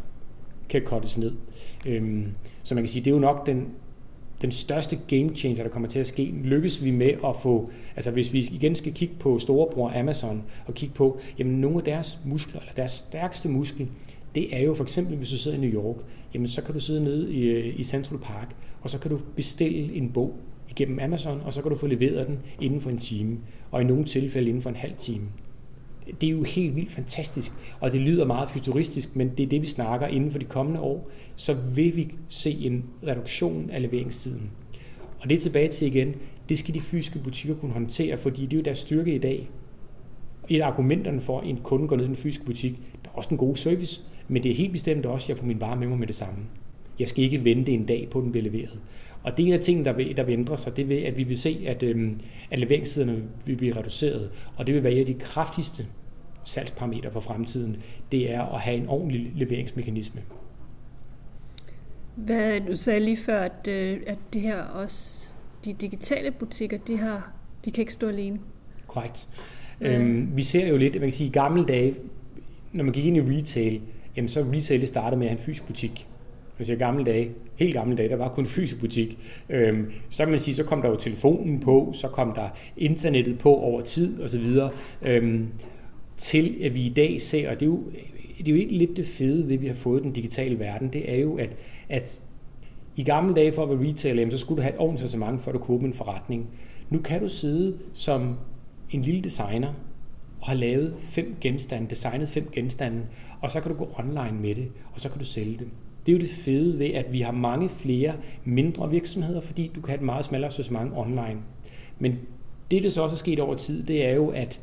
[0.70, 1.34] kan kortes ned.
[1.88, 2.28] Øh,
[2.64, 3.68] så man kan sige, det er jo nok den,
[4.42, 6.34] den største game changer, der kommer til at ske.
[6.44, 10.74] Lykkes vi med at få, altså hvis vi igen skal kigge på storebror Amazon og
[10.74, 13.88] kigge på, jamen nogle af deres muskler, eller deres stærkeste muskel,
[14.36, 15.96] det er jo for eksempel, hvis du sidder i New York,
[16.34, 19.20] jamen så kan du sidde nede i, øh, i Central Park, og så kan du
[19.36, 20.36] bestille en bog
[20.70, 23.38] igennem Amazon, og så kan du få leveret den inden for en time,
[23.72, 25.24] og i nogle tilfælde inden for en halv time.
[26.22, 29.62] Det er jo helt vildt fantastisk, og det lyder meget futuristisk, men det er det,
[29.62, 34.52] vi snakker inden for de kommende år, så vil vi se en reduktion af leveringstiden.
[35.20, 36.16] Og det er tilbage til igen,
[36.50, 39.50] det skal de fysiske butikker kunne håndtere, fordi det er jo deres styrke i dag.
[40.50, 42.72] Et af argumenterne for, at en kunde går ned i en fysisk butik,
[43.04, 45.46] der er også en god service, men det er helt bestemt også, at jeg får
[45.46, 46.40] min vare med mig med det samme.
[47.00, 48.80] Jeg skal ikke vente en dag på, at den bliver leveret.
[49.24, 50.78] Og det er en af tingene, der vil, der vil ændre sig.
[50.78, 52.20] Det vil, at vi vil se, at, øhm,
[52.52, 54.32] at leveringstiderne vil blive reduceret.
[54.56, 55.86] Og det vil være et af de kraftigste
[56.44, 57.78] salgsparametre for fremtiden.
[58.12, 60.22] Det er at have en ordentlig leveringsmekanisme.
[62.16, 65.28] Hvad, du sagde lige før, at, øh, at det her også,
[65.66, 67.32] de digitale butikker, de, har,
[67.66, 68.40] de kan ikke stå alene.
[68.88, 69.28] Korrekt.
[69.82, 71.96] Øhm, vi ser jo lidt, man kan sige, i gamle dage,
[72.72, 73.82] når man gik ind i retail,
[74.20, 76.08] jamen så retail startede med at have en fysisk butik.
[76.60, 79.18] Altså i gamle dage, helt gamle dage, der var kun fysisk butik.
[79.50, 83.40] Øhm, så kan man sige, så kom der jo telefonen på, så kom der internettet
[83.40, 84.58] på over tid osv.
[85.02, 85.48] Øhm,
[86.18, 87.84] til at vi i dag ser, og det er jo,
[88.38, 90.94] det er jo ikke lidt det fede ved, at vi har fået den digitale verden,
[90.94, 91.50] det er jo, at,
[91.90, 92.22] at
[92.96, 95.52] i gamle dage for at være retailer, så skulle du have et ordentligt sortiment, for
[95.52, 96.50] at du kunne en forretning.
[96.90, 98.36] Nu kan du sidde som
[98.92, 99.74] en lille designer
[100.42, 103.02] og har lavet fem genstande, designet fem genstande,
[103.42, 105.68] og så kan du gå online med det, og så kan du sælge det.
[106.06, 108.14] Det er jo det fede ved, at vi har mange flere
[108.46, 111.38] mindre virksomheder, fordi du kan have et meget smallere sortiment online.
[112.00, 112.20] Men
[112.72, 114.62] det, der så også er sket over tid, det er jo, at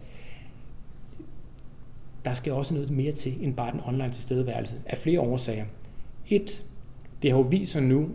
[2.25, 5.65] der skal også noget mere til end bare den online tilstedeværelse af flere årsager.
[6.29, 6.65] Et,
[7.23, 8.09] det har jo vist sig nu,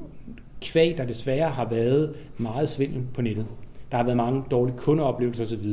[0.61, 3.45] kvæg, der desværre har været meget svindel på nettet.
[3.91, 5.67] Der har været mange dårlige kundeoplevelser osv.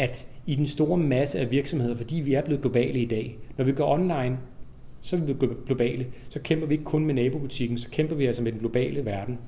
[0.00, 3.64] At i den store masse af virksomheder, fordi vi er blevet globale i dag, når
[3.64, 4.38] vi går online,
[5.00, 5.34] så er vi
[5.66, 6.06] globale.
[6.28, 9.38] Så kæmper vi ikke kun med nabobutikken, så kæmper vi altså med den globale verden.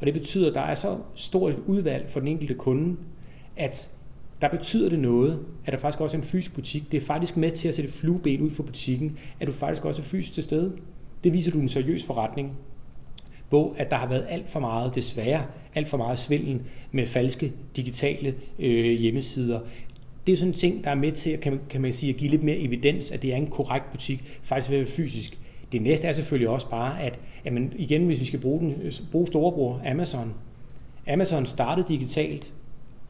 [0.00, 2.96] Og det betyder, at der er så stort et udvalg for den enkelte kunde,
[3.56, 3.92] at
[4.42, 6.92] der betyder det noget, at der faktisk også er en fysisk butik.
[6.92, 10.02] Det er faktisk med til at sætte flueben ud for butikken, at du faktisk også
[10.02, 10.72] er fysisk til stede.
[11.24, 12.52] Det viser du en seriøs forretning,
[13.48, 15.44] hvor at der har været alt for meget, desværre,
[15.74, 16.60] alt for meget svindel
[16.92, 19.60] med falske digitale øh, hjemmesider.
[20.26, 22.16] Det er sådan en ting, der er med til at, kan, kan man sige, at
[22.16, 25.38] give lidt mere evidens, at det er en korrekt butik, faktisk ved at være fysisk.
[25.72, 29.26] Det næste er selvfølgelig også bare, at jamen igen, hvis vi skal bruge, den, bruge
[29.26, 30.34] storebror Amazon.
[31.08, 32.52] Amazon startede digitalt,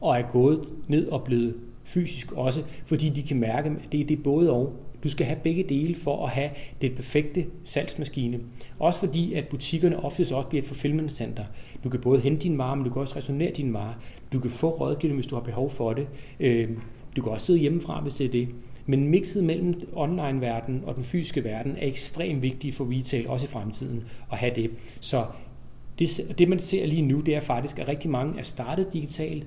[0.01, 4.17] og er gået ned og blevet fysisk også, fordi de kan mærke, at det, det
[4.19, 4.73] er både og.
[5.03, 6.49] Du skal have begge dele for at have
[6.81, 8.39] det perfekte salgsmaskine.
[8.79, 11.43] Også fordi, at butikkerne ofte også bliver et fulfillment center.
[11.83, 13.93] Du kan både hente din varer, men du kan også returnere din varer.
[14.33, 16.07] Du kan få rådgivning, hvis du har behov for det.
[16.39, 16.79] Øhm,
[17.15, 18.47] du kan også sidde hjemmefra, hvis det er det.
[18.85, 23.49] Men mixet mellem online-verden og den fysiske verden er ekstremt vigtigt for retail, også i
[23.49, 24.71] fremtiden, at have det.
[24.99, 25.25] Så
[25.99, 29.45] det, det man ser lige nu, det er faktisk, at rigtig mange er startet digitalt,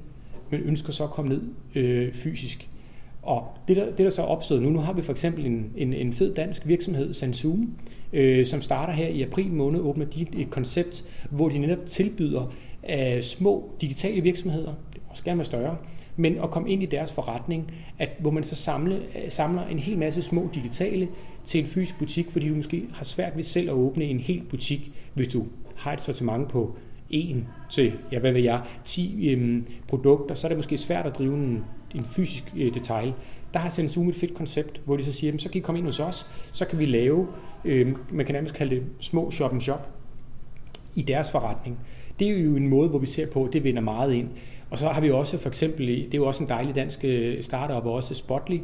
[0.50, 1.42] men ønsker så at komme ned
[1.74, 2.68] øh, fysisk.
[3.22, 5.72] Og det der, det, der så er opstået nu, nu har vi for eksempel en,
[5.76, 7.74] en, en fed dansk virksomhed, Sansum,
[8.12, 12.52] øh, som starter her i april måned, åbner de et koncept, hvor de netop tilbyder
[12.90, 14.72] øh, små digitale virksomheder,
[15.08, 15.76] også gerne med større,
[16.16, 19.78] men at komme ind i deres forretning, at, hvor man så samle, øh, samler en
[19.78, 21.08] hel masse små digitale
[21.44, 24.42] til en fysisk butik, fordi du måske har svært ved selv at åbne en hel
[24.50, 26.76] butik, hvis du har et sortiment på
[27.10, 31.18] en til, ja, hvad ved jeg, 10 øhm, produkter, så er det måske svært at
[31.18, 33.12] drive en, en fysisk øh, detail.
[33.54, 35.78] Der har Sensum et fedt koncept, hvor de så siger, jamen, så kan I komme
[35.78, 37.28] ind hos os, så kan vi lave,
[37.64, 39.88] øh, man kan nærmest kalde det små shop and shop
[40.94, 41.78] i deres forretning.
[42.18, 44.28] Det er jo en måde, hvor vi ser på, at det vinder meget ind.
[44.70, 47.42] Og så har vi også for eksempel, det er jo også en dejlig dansk øh,
[47.42, 48.58] startup, også Spotly,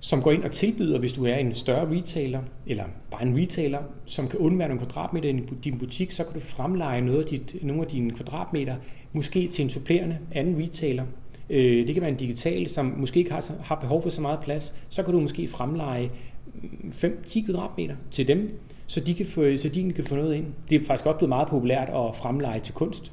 [0.00, 3.78] som går ind og tilbyder, hvis du er en større retailer, eller bare en retailer,
[4.04, 7.56] som kan undvære nogle kvadratmeter i din butik, så kan du fremleje noget af dit,
[7.62, 8.76] nogle af dine kvadratmeter,
[9.12, 11.04] måske til en supplerende anden retailer.
[11.50, 14.40] Øh, det kan være en digital, som måske ikke har, har behov for så meget
[14.40, 14.74] plads.
[14.88, 16.10] Så kan du måske fremleje
[16.54, 20.46] mm, 5-10 kvadratmeter til dem, så de, kan få, så de kan få noget ind.
[20.70, 23.12] Det er faktisk også blevet meget populært at fremleje til kunst.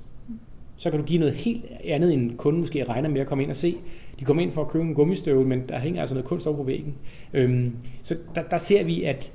[0.77, 3.51] Så kan du give noget helt andet, end kunden måske regner med at komme ind
[3.51, 3.75] og se.
[4.19, 6.57] De kommer ind for at købe en gummistøvle, men der hænger altså noget kunst over
[6.57, 6.95] på væggen.
[7.33, 9.33] Øhm, så der, der ser vi, at,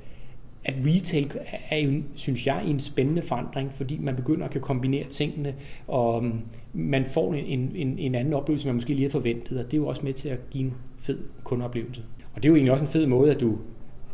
[0.65, 1.31] at retail
[1.69, 5.55] er jo, synes jeg, en spændende forandring, fordi man begynder at kan kombinere tingene,
[5.87, 6.39] og øhm,
[6.73, 9.77] man får en, en, en anden oplevelse, man måske lige har forventet, og det er
[9.77, 12.01] jo også med til at give en fed kundeoplevelse.
[12.35, 13.57] Og det er jo egentlig også en fed måde, at du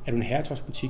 [0.06, 0.90] er du en herretøjsbutik,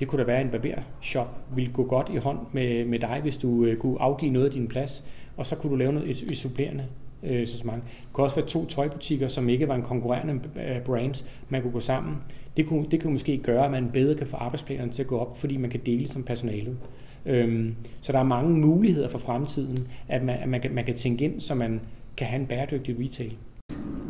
[0.00, 3.36] det kunne da være en barbershop, ville gå godt i hånd med, med dig, hvis
[3.36, 5.04] du øh, kunne afgive noget af din plads,
[5.36, 6.84] og så kunne du lave noget, et, et supplerende
[7.22, 7.82] øh, sortiment.
[7.84, 11.72] Det kunne også være to tøjbutikker, som ikke var en konkurrerende øh, brand, man kunne
[11.72, 12.16] gå sammen.
[12.56, 15.18] Det kunne, det kunne måske gøre, at man bedre kan få arbejdsplanerne til at gå
[15.18, 16.76] op, fordi man kan dele som personalet.
[17.26, 20.94] Øhm, så der er mange muligheder for fremtiden, at man, at man, kan, man kan
[20.94, 21.80] tænke ind, så man
[22.16, 23.36] kan have en bæredygtig retail.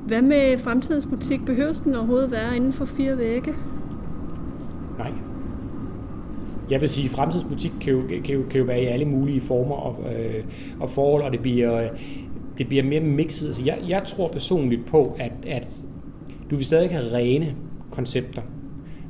[0.07, 1.41] Hvad med fremtidens butik?
[1.47, 3.53] Behøver den overhovedet være inden for fire vægge?
[4.99, 5.30] Nej.
[6.71, 9.41] Jeg vil sige, at fremtidsbutik kan jo, kan, jo, kan jo være i alle mulige
[9.41, 10.45] former og, øh,
[10.81, 11.89] og forhold, og det bliver,
[12.59, 13.47] det bliver mere mixet.
[13.47, 15.85] Altså jeg, jeg tror personligt på, at, at
[16.51, 17.55] du vil stadig have rene
[17.91, 18.43] koncepter,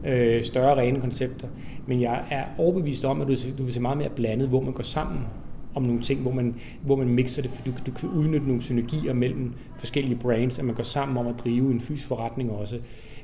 [0.06, 1.48] øh, større rene koncepter,
[1.86, 4.72] men jeg er overbevist om, at du, du vil se meget mere blandet, hvor man
[4.72, 5.26] går sammen
[5.74, 8.62] om nogle ting, hvor man, hvor man mixer det, for du, du kan udnytte nogle
[8.62, 12.78] synergier mellem forskellige brands, at man går sammen om at drive en fysisk forretning også.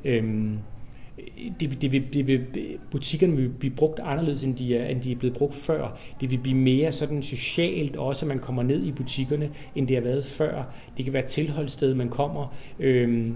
[0.04, 0.58] Øhm,
[1.60, 2.46] det, det, vil, det vil,
[2.90, 5.98] butikkerne vil blive brugt anderledes, end de, er, end de er blevet brugt før.
[6.20, 9.96] Det vil blive mere sådan socialt også, at man kommer ned i butikkerne, end det
[9.96, 10.74] har været før.
[10.96, 12.54] Det kan være et tilholdssted, man kommer.
[12.80, 13.34] Øhm,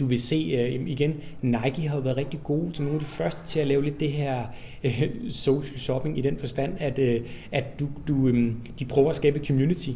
[0.00, 3.10] du vil se øh, igen, Nike har jo været rigtig gode som nogle af de
[3.10, 4.42] første til at lave lidt det her
[4.84, 7.20] øh, social shopping i den forstand, at, øh,
[7.52, 9.90] at du, du, øh, de prøver at skabe community.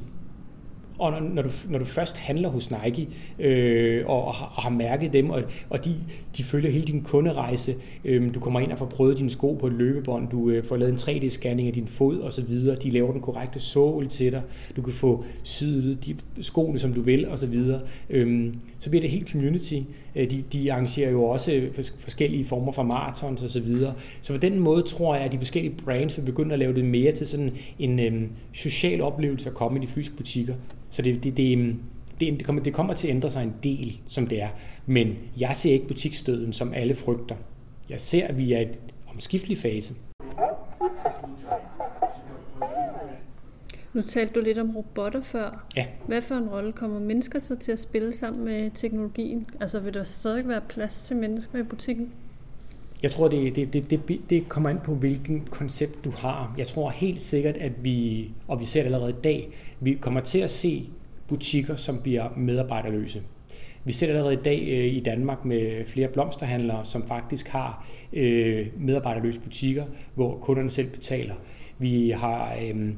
[1.02, 4.62] Og når, når, du, når du først handler hos Nike øh, og, og, har, og
[4.62, 5.94] har mærket dem, og, og de,
[6.36, 9.66] de følger hele din kunderejse, øh, du kommer ind og får prøvet dine sko på
[9.66, 13.20] et løbebånd, du øh, får lavet en 3D-scanning af din fod osv., de laver den
[13.20, 14.42] korrekte sål til dig,
[14.76, 17.60] du kan få syet de skoene, som du vil osv.,
[18.10, 19.80] øh, så bliver det helt community.
[20.16, 21.62] Øh, de, de arrangerer jo også
[21.98, 23.94] forskellige former for marathons osv., så, videre.
[24.20, 26.84] så på den måde tror jeg, at de forskellige brands vil begynde at lave det
[26.84, 30.54] mere til sådan en øh, social oplevelse at komme i de fysiske butikker.
[30.92, 31.76] Så det, det, det,
[32.20, 34.48] det, det, kommer, det kommer til at ændre sig en del, som det er.
[34.86, 37.36] Men jeg ser ikke butikstøden, som alle frygter.
[37.88, 38.74] Jeg ser, at vi er i en
[39.14, 39.94] omskiftelig fase.
[43.92, 45.64] Nu talte du lidt om robotter før.
[45.76, 45.86] Ja.
[46.06, 49.46] Hvad for en rolle kommer mennesker så til at spille sammen med teknologien?
[49.60, 52.12] Altså vil der stadig være plads til mennesker i butikken?
[53.02, 56.54] Jeg tror, det, det, det, det, det kommer an på, hvilken koncept du har.
[56.58, 59.48] Jeg tror helt sikkert, at vi, og vi ser det allerede i dag,
[59.80, 60.88] vi kommer til at se
[61.28, 63.22] butikker, som bliver medarbejderløse.
[63.84, 67.86] Vi ser det allerede i dag øh, i Danmark med flere blomsterhandlere, som faktisk har
[68.12, 69.84] øh, medarbejderløse butikker,
[70.14, 71.34] hvor kunderne selv betaler.
[71.78, 72.92] Vi har øh,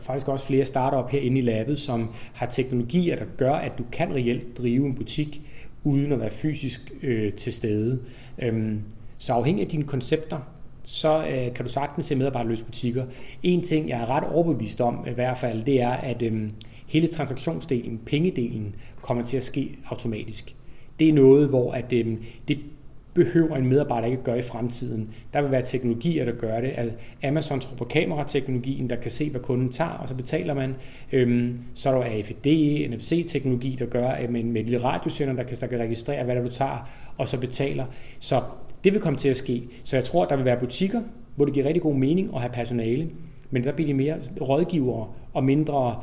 [0.00, 4.14] faktisk også flere startup herinde i labbet, som har teknologier, der gør, at du kan
[4.14, 5.42] reelt drive en butik
[5.84, 7.98] uden at være fysisk øh, til stede.
[8.38, 8.82] Øhm,
[9.18, 10.38] så afhængig af dine koncepter,
[10.82, 13.04] så øh, kan du sagtens se medarbejderløse butikker.
[13.42, 16.48] En ting, jeg er ret overbevist om i hvert fald, det er, at øh,
[16.86, 20.54] hele transaktionsdelen, pengedelen, kommer til at ske automatisk.
[20.98, 22.16] Det er noget, hvor at, øh,
[22.48, 22.58] det
[23.14, 25.08] behøver en medarbejder ikke at gøre i fremtiden.
[25.32, 26.92] Der vil være teknologier, der gør det.
[27.24, 30.74] Amazon tror på kamerateknologien, der kan se, hvad kunden tager, og så betaler man.
[31.12, 32.46] Øhm, så er der AFD,
[32.90, 36.36] NFC-teknologi, der gør, at man med et lille radiosender, der kan, der kan registrere, hvad
[36.36, 37.86] der du tager, og så betaler.
[38.18, 38.42] Så
[38.84, 39.62] det vil komme til at ske.
[39.84, 41.00] Så jeg tror, der vil være butikker,
[41.36, 43.10] hvor det giver rigtig god mening at have personale,
[43.50, 46.00] men der bliver de mere rådgivere og mindre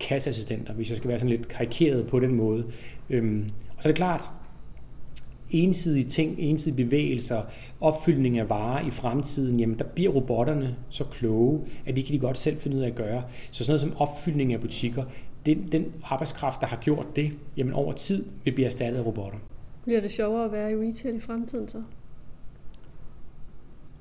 [0.00, 2.64] kasseassistenter, hvis jeg skal være sådan lidt karikeret på den måde.
[3.10, 4.30] Øhm, og så er det klart,
[5.50, 7.42] ensidige ting, ensidige bevægelser,
[7.80, 12.18] opfyldning af varer i fremtiden, jamen der bliver robotterne så kloge, at de kan de
[12.18, 13.22] godt selv finde ud af at gøre.
[13.50, 15.04] Så sådan noget som opfyldning af butikker,
[15.46, 19.38] den, den arbejdskraft, der har gjort det, jamen over tid vil blive erstattet af robotter.
[19.86, 21.82] Bliver det sjovere at være i retail i fremtiden så?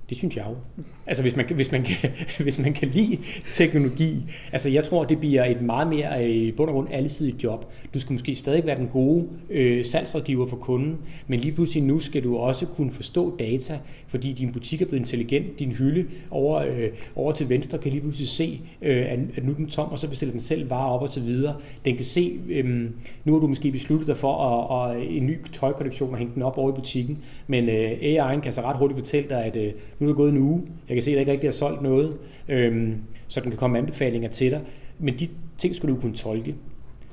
[0.10, 0.84] Det synes jeg jo.
[1.08, 2.10] Altså hvis man, hvis man, kan,
[2.44, 3.18] hvis man kan lide
[3.52, 7.44] teknologi, altså jeg tror, det bliver et meget mere øh, i bund og grund alsidigt
[7.44, 7.74] job.
[7.94, 12.00] Du skal måske stadig være den gode øh, salgsrådgiver for kunden, men lige pludselig nu
[12.00, 16.60] skal du også kunne forstå data, fordi din butik er blevet intelligent, din hylde over,
[16.60, 19.91] øh, over til venstre kan lige pludselig se, øh, at, at nu er den tom,
[19.91, 21.56] og så bestiller den selv varer op og så videre.
[21.86, 22.89] Den kan se, øh,
[23.26, 26.41] nu har du måske besluttet dig for at, at en ny tøjkollektion og hænge den
[26.41, 29.74] op over i butikken, men øh, AI'en kan så ret hurtigt fortælle dig, at øh,
[29.99, 31.81] nu er der gået en uge, jeg kan se, at der ikke rigtig har solgt
[31.81, 32.17] noget,
[32.49, 32.95] øhm,
[33.27, 34.62] så den kan komme anbefalinger til dig.
[34.99, 35.27] Men de
[35.58, 36.55] ting skal du kunne tolke.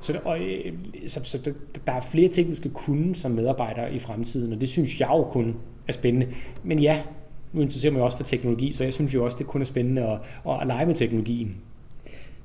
[0.00, 0.72] Så, og, øh,
[1.06, 1.52] så, så der,
[1.86, 5.08] der er flere ting, du skal kunne som medarbejder i fremtiden, og det synes jeg
[5.08, 5.56] jo kun
[5.88, 6.28] er spændende.
[6.62, 7.02] Men ja,
[7.52, 10.02] nu interesserer mig også for teknologi, så jeg synes jo også, det kun er spændende
[10.02, 10.18] at,
[10.60, 11.56] at lege med teknologien.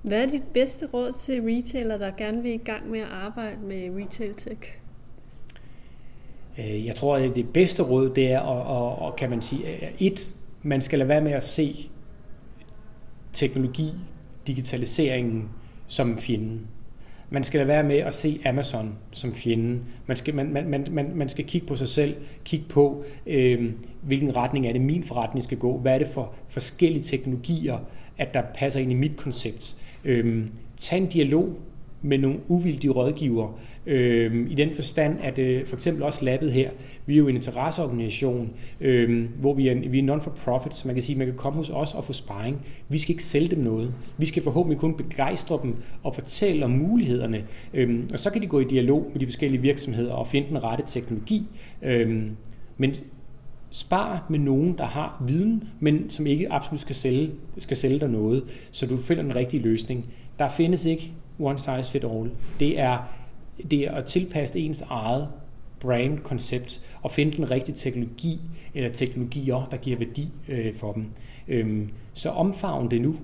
[0.01, 3.57] Hvad er dit bedste råd til retailer, der gerne vil i gang med at arbejde
[3.67, 4.61] med retail tech?
[6.59, 9.63] Øh, jeg tror, at det bedste råd, det er, at, og kan man sige,
[9.99, 11.89] et, man skal lade være med at se
[13.33, 13.91] teknologi,
[14.47, 15.49] digitaliseringen
[15.87, 16.67] som fjenden.
[17.29, 19.83] Man skal lade være med at se Amazon som fjenden.
[20.05, 24.35] Man skal, man, man, man, man skal kigge på sig selv, kigge på, øh, hvilken
[24.35, 25.77] retning er det, min forretning skal gå.
[25.77, 27.77] Hvad er det for forskellige teknologier,
[28.17, 29.75] at der passer ind i mit koncept.
[30.03, 30.45] Øh,
[30.77, 31.57] tag en dialog
[32.01, 36.69] med nogle uvildige rådgiver, Øh, I den forstand, at øh, for eksempel også labbet her,
[37.05, 41.03] vi er jo en interesseorganisation, øh, hvor vi er, vi er non-for-profit, så man kan
[41.03, 42.65] sige, at man kan komme hos os og få sparring.
[42.89, 43.93] Vi skal ikke sælge dem noget.
[44.17, 47.43] Vi skal forhåbentlig kun begejstre dem og fortælle om mulighederne.
[47.73, 50.63] Øh, og så kan de gå i dialog med de forskellige virksomheder og finde den
[50.63, 51.47] rette teknologi.
[51.81, 52.23] Øh,
[52.77, 52.95] men
[53.69, 58.09] spar med nogen, der har viden, men som ikke absolut skal sælge, skal sælge dig
[58.09, 60.05] noget, så du finder den rigtige løsning.
[60.39, 62.31] Der findes ikke one size fit all.
[62.59, 62.97] Det er,
[63.71, 65.27] det er at tilpasse ens eget
[65.79, 68.39] brand-koncept og finde den rigtige teknologi
[68.75, 71.05] eller teknologier, der giver værdi øh, for dem.
[71.47, 73.15] Øhm, så omfavn det nu.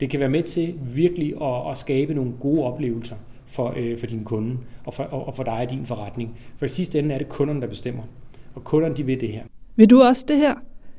[0.00, 4.06] Det kan være med til virkelig at, at skabe nogle gode oplevelser for, øh, for
[4.06, 6.38] din kunde og for, og for dig og din forretning.
[6.56, 8.02] For i sidste ende er det kunderne, der bestemmer.
[8.54, 9.42] Og kunderne, de vil det her.
[9.76, 10.54] Vil du også det her?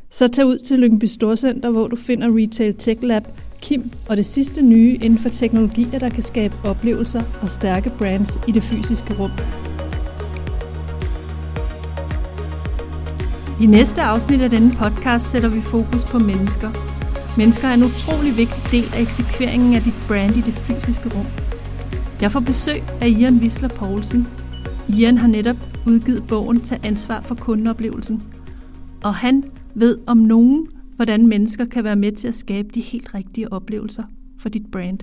[0.09, 3.23] Så tag ud til Lyngby Storcenter, hvor du finder Retail Tech Lab,
[3.61, 8.39] Kim og det sidste nye inden for teknologier, der kan skabe oplevelser og stærke brands
[8.47, 9.31] i det fysiske rum.
[13.61, 16.71] I næste afsnit af denne podcast sætter vi fokus på mennesker.
[17.37, 21.25] Mennesker er en utrolig vigtig del af eksekveringen af dit brand i det fysiske rum.
[22.21, 24.27] Jeg får besøg af Ian Wisler Poulsen.
[24.97, 28.21] Ian har netop udgivet bogen Tag ansvar for kundeoplevelsen.
[29.03, 29.43] Og han
[29.75, 30.67] ved om nogen,
[30.99, 34.03] hvordan mennesker kan være med til at skabe de helt rigtige oplevelser
[34.39, 34.99] for dit brand.